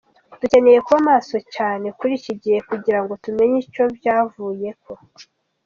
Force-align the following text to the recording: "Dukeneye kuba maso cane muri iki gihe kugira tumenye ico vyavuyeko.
"Dukeneye 0.39 0.79
kuba 0.85 0.99
maso 1.09 1.35
cane 1.55 1.87
muri 1.97 2.13
iki 2.19 2.33
gihe 2.41 2.59
kugira 2.69 2.97
tumenye 3.23 3.57
ico 3.63 3.83
vyavuyeko. 3.97 4.91